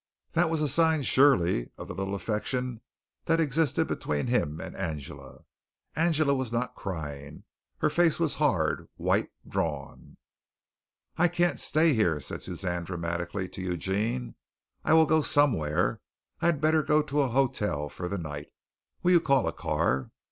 That 0.31 0.49
was 0.49 0.63
a 0.63 0.67
sign 0.67 1.03
surely 1.03 1.69
of 1.77 1.87
the 1.87 1.93
little 1.93 2.15
affection 2.15 2.81
that 3.25 3.39
existed 3.39 3.85
between 3.87 4.25
him 4.25 4.59
and 4.59 4.75
Angela. 4.75 5.45
Angela 5.95 6.33
was 6.33 6.51
not 6.51 6.73
crying. 6.73 7.43
Her 7.77 7.89
face 7.91 8.17
was 8.19 8.33
hard, 8.41 8.89
white, 8.95 9.29
drawn. 9.47 10.17
"I 11.17 11.27
can't 11.27 11.59
stay 11.59 11.93
here," 11.93 12.19
said 12.19 12.41
Suzanne 12.41 12.83
dramatically 12.83 13.47
to 13.49 13.61
Eugene. 13.61 14.33
"I 14.83 14.93
will 14.93 15.05
go 15.05 15.21
somewhere. 15.21 16.01
I 16.41 16.47
had 16.47 16.61
better 16.61 16.81
go 16.81 17.03
to 17.03 17.21
a 17.21 17.27
hotel 17.27 17.87
for 17.87 18.07
the 18.07 18.17
night. 18.17 18.47
Will 19.03 19.11
you 19.11 19.19
call 19.21 19.47
a 19.47 19.53
car?" 19.53 20.09